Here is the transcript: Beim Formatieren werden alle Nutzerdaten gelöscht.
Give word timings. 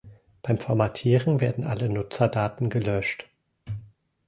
Beim 0.41 0.57
Formatieren 0.57 1.41
werden 1.41 1.63
alle 1.63 1.87
Nutzerdaten 1.87 2.71
gelöscht. 2.71 3.29